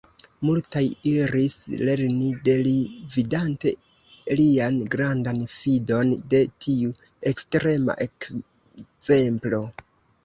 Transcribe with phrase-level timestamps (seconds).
[0.47, 1.57] Multaj iris
[1.89, 2.71] lerni de li,
[3.17, 3.73] vidante
[4.41, 6.97] lian grandan fidon de tiu
[7.35, 9.63] ekstrema ekzemplo.